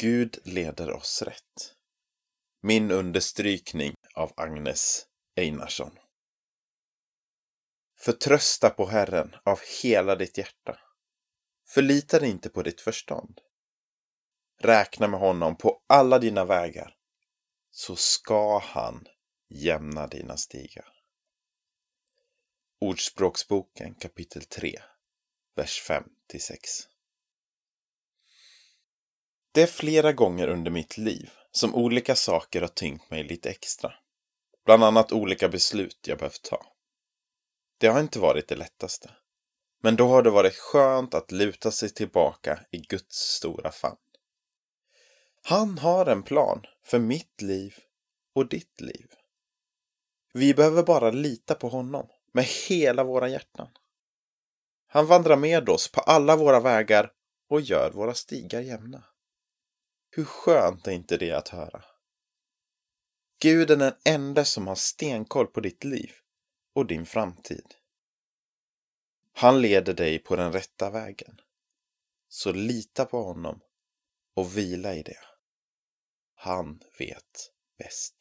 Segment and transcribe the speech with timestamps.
[0.00, 1.74] Gud leder oss rätt.
[2.60, 5.98] Min understrykning av Agnes Einarsson.
[7.96, 10.80] Förtrösta på Herren av hela ditt hjärta.
[11.66, 13.40] Förlita dig inte på ditt förstånd.
[14.58, 16.96] Räkna med honom på alla dina vägar,
[17.70, 19.06] så ska han
[19.48, 20.92] jämna dina stigar.
[22.80, 24.80] Ordspråksboken kapitel 3,
[25.54, 26.04] vers 5
[26.40, 26.88] 6.
[29.58, 33.92] Det är flera gånger under mitt liv som olika saker har tyngt mig lite extra.
[34.64, 36.66] Bland annat olika beslut jag behövt ta.
[37.78, 39.10] Det har inte varit det lättaste.
[39.82, 43.96] Men då har det varit skönt att luta sig tillbaka i Guds stora famn.
[45.42, 47.74] Han har en plan för mitt liv
[48.34, 49.06] och ditt liv.
[50.32, 53.68] Vi behöver bara lita på honom med hela våra hjärtan.
[54.86, 57.12] Han vandrar med oss på alla våra vägar
[57.48, 59.04] och gör våra stigar jämna.
[60.10, 61.84] Hur skönt är inte det att höra?
[63.40, 66.12] Gud är den enda som har stenkoll på ditt liv
[66.74, 67.74] och din framtid.
[69.32, 71.40] Han leder dig på den rätta vägen.
[72.28, 73.60] Så lita på honom
[74.34, 75.20] och vila i det.
[76.34, 78.17] Han vet bäst.